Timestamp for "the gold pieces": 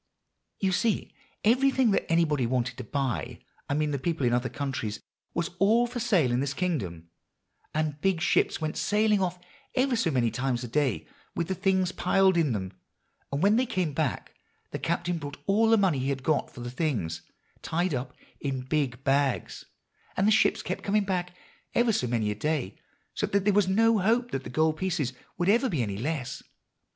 24.43-25.13